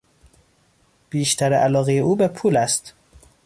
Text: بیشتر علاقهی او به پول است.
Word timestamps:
بیشتر 1.09 1.53
علاقهی 1.53 1.99
او 1.99 2.15
به 2.15 2.27
پول 2.27 2.57
است. 2.57 2.93